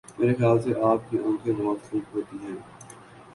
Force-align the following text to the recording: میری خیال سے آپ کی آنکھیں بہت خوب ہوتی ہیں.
میری 0.19 0.33
خیال 0.35 0.61
سے 0.61 0.73
آپ 0.83 1.09
کی 1.09 1.17
آنکھیں 1.17 1.53
بہت 1.53 1.91
خوب 1.91 2.15
ہوتی 2.15 2.37
ہیں. 2.43 2.55